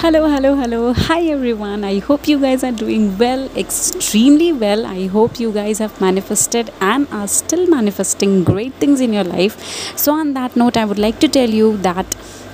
Hello, 0.00 0.26
hello, 0.30 0.54
hello. 0.54 0.94
Hi, 0.94 1.24
everyone. 1.32 1.84
I 1.84 1.98
hope 1.98 2.26
you 2.26 2.40
guys 2.40 2.64
are 2.64 2.72
doing 2.72 3.18
well, 3.18 3.42
extremely 3.54 4.50
well. 4.50 4.86
I 4.86 5.08
hope 5.08 5.38
you 5.38 5.52
guys 5.52 5.78
have 5.78 6.00
manifested 6.00 6.70
and 6.80 7.06
are 7.12 7.28
still 7.28 7.66
manifesting 7.66 8.42
great 8.42 8.72
things 8.84 9.02
in 9.02 9.12
your 9.12 9.24
life. 9.24 9.58
So, 9.98 10.14
on 10.14 10.32
that 10.32 10.56
note, 10.56 10.78
I 10.78 10.86
would 10.86 10.98
like 10.98 11.20
to 11.20 11.28
tell 11.28 11.50
you 11.50 11.76
that 11.88 12.06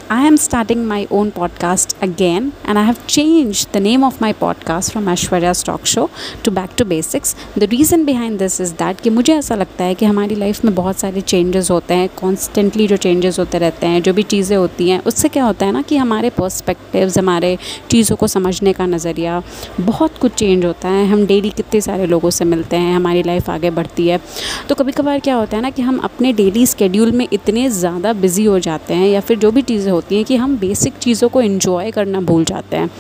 I 0.09 0.25
am 0.25 0.37
starting 0.37 0.87
my 0.87 1.09
own 1.11 1.33
podcast 1.33 2.01
again, 2.01 2.53
and 2.65 2.79
I 2.79 2.85
have 2.85 3.05
changed 3.09 3.73
the 3.73 3.81
name 3.81 4.05
of 4.05 4.21
my 4.21 4.33
podcast 4.33 4.93
from 4.93 5.07
Ashwarya's 5.07 5.65
Talk 5.65 5.85
Show 5.85 6.11
to 6.45 6.51
Back 6.53 6.77
to 6.77 6.85
Basics. 6.85 7.35
The 7.57 7.67
reason 7.67 8.05
behind 8.07 8.39
this 8.39 8.61
is 8.61 8.75
that 8.75 9.01
कि 9.03 9.11
मुझे 9.11 9.35
ऐसा 9.35 9.55
लगता 9.55 9.85
है 9.85 9.95
कि 9.95 10.07
हमारी 10.07 10.35
life 10.35 10.65
में 10.65 10.75
बहुत 10.75 10.99
सारे 10.99 11.21
चेंजेस 11.23 11.71
होते 11.71 11.95
हैं 11.95 12.09
कॉन्स्टेंटली 12.21 12.87
जो 12.89 12.97
चेंजेस 12.97 13.39
होते 13.39 13.59
रहते 13.59 13.87
हैं 13.87 14.03
जो 14.03 14.13
भी 14.15 14.23
चीज़ें 14.25 14.57
होती 14.57 14.89
हैं 14.91 15.01
उससे 15.07 15.29
क्या 15.29 15.45
होता 15.45 15.67
है 15.67 15.73
ना 15.73 15.83
कि 15.83 15.97
हमारे 15.97 16.31
पर्सपेक्टिव्स 16.39 17.19
हमारे 17.19 17.57
चीज़ों 17.91 18.17
को 18.17 18.27
समझने 18.29 18.73
का 18.73 18.87
नज़रिया 18.87 19.43
बहुत 19.81 20.19
कुछ 20.19 20.35
चेंज 20.35 20.65
होता 20.65 20.89
है 20.89 21.05
हम 21.09 21.27
डेली 21.27 21.51
कितने 21.57 21.81
सारे 21.81 22.07
लोगों 22.07 22.31
से 22.31 22.45
मिलते 22.45 22.77
हैं 22.77 22.95
हमारी 22.97 23.23
लाइफ 23.23 23.51
आगे 23.51 23.71
बढ़ती 23.73 24.09
है 24.09 24.21
तो 24.69 24.75
कभी 24.75 24.93
कभार 24.93 25.19
क्या 25.21 25.35
होता 25.35 25.57
है 25.57 25.63
ना 25.63 25.71
कि 25.71 25.83
हम 25.83 25.99
अपने 26.11 26.33
डेली 26.45 26.67
स्केड्यूल 26.67 27.13
में 27.13 27.27
इतने 27.33 27.69
ज़्यादा 27.73 28.13
बिज़ी 28.23 28.45
हो 28.45 28.59
जाते 28.61 28.95
हैं 28.95 29.09
या 29.09 29.21
फिर 29.21 29.39
जो 29.39 29.51
भी 29.51 29.63
चीज़ें 29.63 29.95
होती 29.97 30.17
हैं 30.17 30.25
कि 30.25 30.37
हम 30.37 30.57
बेसिक 30.59 30.99
चीज़ों 30.99 31.29
को 31.29 31.43
इन्जॉय 31.43 31.91
करना 31.91 32.21
भूल 32.21 32.45
जाते 32.45 32.77
हैं। 32.77 32.91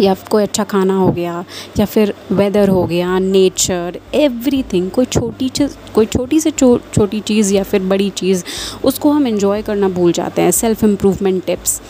या 0.00 0.14
कोई 0.30 0.42
अच्छा 0.42 0.64
खाना 0.64 0.96
हो 0.96 1.10
गया 1.12 1.44
या 1.78 1.84
फिर 1.84 2.12
वेदर 2.32 2.68
हो 2.68 2.84
गया 2.84 3.18
नेचर 3.18 3.98
एवरीथिंग 4.14 4.90
कोई 4.90 5.04
छोटी 5.04 5.48
चीज़ 5.48 5.74
कोई 5.94 6.06
छोटी 6.06 6.40
से 6.40 6.50
छो, 6.50 6.78
छोटी 6.94 7.20
चीज़ 7.20 7.54
या 7.54 7.62
फिर 7.62 7.82
बड़ी 7.82 8.08
चीज़ 8.10 8.44
उसको 8.84 9.10
हम 9.10 9.26
इन्जॉय 9.26 9.62
करना 9.62 9.88
भूल 9.88 10.12
जाते 10.12 10.42
हैं। 10.42 10.50
सेल्फ़ 10.50 10.84
इम्प्रूवमेंट 10.84 11.44
टिप्स 11.44 11.80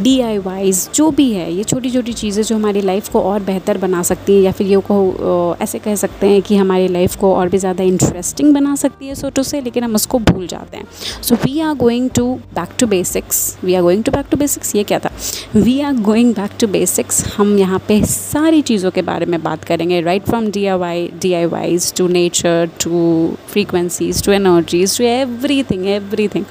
डी 0.00 0.40
जो 0.94 1.10
भी 1.10 1.30
है, 1.32 1.52
ये 1.52 1.64
छोटी 1.64 1.90
छोटी 1.90 2.12
चीज़ें 2.12 2.42
जो 2.42 2.54
हमारी 2.56 2.80
लाइफ 2.80 3.08
को 3.08 3.20
और 3.20 3.40
बेहतर 3.40 3.78
बना 3.78 4.02
सकती 4.02 4.34
हैं 4.34 4.42
या 4.42 4.52
फिर 4.52 4.66
ये 4.66 4.80
को 4.90 5.56
ऐसे 5.60 5.78
कह 5.78 5.94
सकते 5.94 6.26
हैं 6.26 6.40
कि 6.42 6.56
हमारी 6.56 6.88
लाइफ 6.88 7.16
को 7.16 7.34
और 7.34 7.48
भी 7.48 7.58
ज़्यादा 7.58 7.84
इंटरेस्टिंग 7.84 8.52
बना 8.54 8.74
सकती 8.76 9.06
है 9.06 9.14
सोटो 9.14 9.42
से 9.42 9.60
लेकिन 9.60 9.84
हम 9.84 9.94
उसको 9.94 10.18
भूल 10.18 10.46
जाते 10.46 10.76
हैं। 10.76 10.86
So 11.22 11.34
we 11.34 11.60
are 11.60 11.74
going 11.74 12.08
to 12.10 12.26
back 12.54 12.68
to 12.78 12.86
basics 12.86 13.58
we 13.64 13.74
are 13.74 13.82
going 13.82 14.04
to 14.04 14.12
back 14.12 14.26
to 14.30 14.36
basics 14.36 14.74
ये 14.76 14.84
क्या 14.84 14.98
था? 14.98 15.10
We 15.54 15.80
are 15.80 15.94
going 16.00 16.34
back 16.34 16.50
to 16.60 16.66
basics 16.66 17.24
हम 17.36 17.56
यहाँ 17.58 17.78
पे 17.88 18.00
सारी 18.06 18.62
चीज़ों 18.62 18.90
के 18.90 19.02
बारे 19.02 19.26
में 19.26 19.42
बात 19.42 19.64
करेंगे 19.64 20.00
right 20.00 20.22
from 20.22 20.50
D 20.50 20.66
I 20.66 20.78
Y 20.78 21.08
D 21.22 21.32
I 21.32 21.44
Ys 21.46 21.92
to 21.94 22.08
nature 22.08 22.68
to 22.82 22.90
frequencies 23.48 24.22
to 24.24 24.32
energies 24.32 24.98
to 24.98 25.04
everything 25.62 25.86
everything 26.28 26.44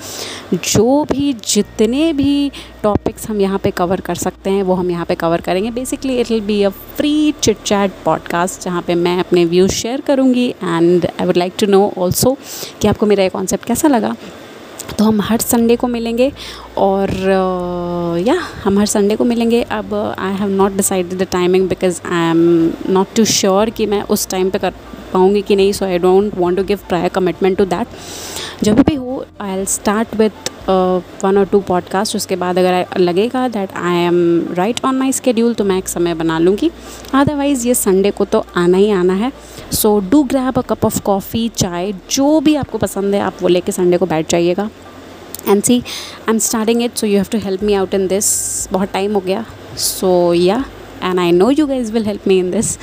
जो 0.53 1.03
भी 1.11 1.33
जितने 1.48 2.11
भी 2.14 2.52
टॉपिक्स 2.84 3.30
हम 3.30 3.42
यहाँ 3.42 3.60
पे 3.60 3.72
कवर 3.72 4.02
कर 4.02 4.16
सकते 4.16 4.50
हैं 4.50 4.64
वो 4.64 4.74
हम 4.74 4.90
यहाँ 4.92 5.06
पे 5.06 5.16
कवर 5.16 5.42
करेंगे। 5.42 5.72
Basically 5.72 6.18
it 6.20 6.32
will 6.32 6.42
be 6.42 6.62
a 6.64 6.70
free 6.98 7.34
chit 7.42 7.58
chat 7.66 7.92
podcast 8.06 8.64
जहाँ 8.64 8.82
पे 8.82 8.96
मैं 8.96 9.18
अपने 9.20 9.46
व्यूज़ 9.46 9.72
शेयर 9.72 10.02
करूँगी 10.02 10.48
and 10.50 11.06
I 11.06 11.26
would 11.26 11.38
like 11.38 11.54
to 11.60 11.68
know 11.68 11.92
also 11.98 12.38
कि 12.82 12.88
आपको 12.88 13.06
मेरा 13.06 13.23
ये 13.23 13.30
कॉन्सेप्ट 13.30 13.66
कैसा 13.66 13.88
लगा। 13.88 14.16
तो 14.98 15.04
हम 15.04 15.22
हर 15.22 15.40
संडे 15.40 15.76
को 15.76 15.88
मिलेंगे 15.88 16.32
और 16.78 17.12
या 18.28 18.36
uh, 18.36 18.64
हम 18.64 18.80
हर 18.80 18.86
संडे 18.86 19.16
को 19.16 19.23
मिलेंगे। 19.23 19.62
अब 19.62 19.94
I 20.20 20.34
have 20.34 20.50
not 20.50 20.76
decided 20.78 21.20
the 21.20 21.28
timing 21.32 21.68
because 21.70 22.02
I 22.06 22.30
am 22.30 22.72
not 22.90 23.14
too 23.16 23.26
sure 23.26 23.70
कि 23.70 23.86
मैं 23.86 24.02
उस 24.04 24.28
टाइम 24.30 24.50
पे 24.50 24.60
कर 24.60 24.73
पाऊँगी 25.14 25.42
कि 25.42 25.56
नहीं 25.56 25.72
so 25.73 25.86
I 25.86 25.98
don't 25.98 26.38
want 26.38 26.58
to 26.58 26.64
give 26.64 26.80
prior 26.90 27.10
commitment 27.10 27.58
to 27.58 27.66
that 27.66 27.88
जब 28.64 28.82
भी 28.82 28.95
हो 28.95 29.11
I 29.40 29.52
L 29.52 29.66
start 29.66 30.16
with 30.16 30.50
one 31.24 31.38
और 31.38 31.46
टू 31.46 31.60
पॉडकास्ट 31.60 32.16
उसके 32.16 32.36
बाद 32.36 32.58
अगर 32.60 33.00
लगेगा 33.00 33.48
that 33.48 33.72
I 33.73 33.98
am 33.98 34.54
right 34.54 34.80
on 34.86 34.96
my 34.96 35.12
schedule 35.12 35.54
तो 35.54 35.64
मैं 35.64 35.78
एक 35.78 35.88
समय 35.88 36.14
बना 36.14 36.38
लूँगी। 36.40 36.70
अदरवाइज़ 37.14 37.67
ये 37.67 37.73
संडे 37.76 38.11
को 38.11 38.26
तो 38.26 38.44
आना 38.55 38.78
ही 38.78 38.89
आना 38.92 39.14
है। 39.14 39.32
So 39.73 40.00
do 40.11 40.23
grab 40.23 40.58
a 40.58 40.61
cup 40.61 40.86
of 40.86 41.00
coffee 41.02 41.48
चाय, 41.50 41.92
जो 42.11 42.39
भी 42.39 42.55
आपको 42.55 42.78
पसंद 42.78 43.16
है, 43.16 43.22
आप 43.22 43.42
वो 43.42 43.48
लेके 43.48 43.72
संडे 43.72 43.98
को 43.98 44.05
बैठ 44.05 44.30
जाइएगा। 44.32 44.70
And 45.48 45.64
see 45.64 45.78
I 45.78 46.34
am 46.34 46.38
starting 46.39 46.84
it 46.84 46.98
so 46.98 47.08
you 47.08 47.17
have 47.17 47.28
to 47.32 47.38
help 47.39 47.64
me 47.64 47.73
out 47.73 47.94
in 47.94 48.08
this 48.08 48.67
बहुत 48.72 48.92
टाइम 48.94 49.14
हो 49.14 49.20
गया। 49.20 49.45
So 49.78 50.34
yeah 50.34 50.64
and 51.04 51.20
I 51.20 51.32
know 51.32 51.50
you 51.52 51.67
guys 51.67 51.92
will 51.94 52.05
help 52.05 52.28
me 52.28 52.38
in 52.39 52.52
this 52.52 52.78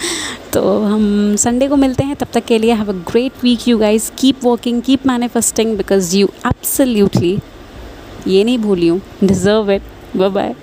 तो 0.52 0.62
हम 0.82 1.34
संडे 1.36 1.68
को 1.68 1.76
मिलते 1.76 2.04
हैं। 2.04 2.16
तब 2.16 2.26
तक 2.32 2.44
के 2.44 2.58
लिए 2.58 2.72
have 2.74 2.88
a 2.88 2.96
great 3.10 3.42
week 3.42 3.66
you 3.68 3.78
guys 3.78 4.10
keep 4.18 4.44
working 4.44 4.80
keep 4.82 5.06
manifesting 5.06 5.76
because 5.76 6.16
you 6.16 6.28
absolutely 6.46 7.38
ये 8.26 8.44
नहीं 8.44 8.58
भूली 8.58 8.88
हूँ 8.88 9.00
डिज़र्व 9.24 9.70
इट 9.70 9.82
बाय 10.16 10.28
बाय 10.28 10.54